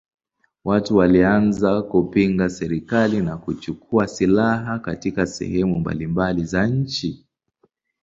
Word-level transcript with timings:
Watu 0.63 0.95
walianza 0.97 1.81
kupinga 1.81 2.49
serikali 2.49 3.21
na 3.21 3.37
kuchukua 3.37 4.07
silaha 4.07 4.79
katika 4.79 5.27
sehemu 5.27 5.79
mbalimbali 5.79 6.43
za 6.45 6.67
nchi. 6.67 7.25